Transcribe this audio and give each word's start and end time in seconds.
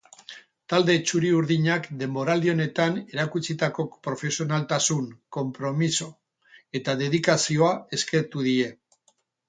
Talde 0.73 0.93
txuri-urdinak 1.09 1.85
denboraldi 1.99 2.51
honetan 2.55 2.97
erakutsitako 3.03 3.87
profesionaltasun, 4.09 5.15
konpromiso 5.41 6.11
eta 6.81 7.01
dedikazioa 7.07 7.75
eskertu 8.01 8.51
die. 8.53 8.71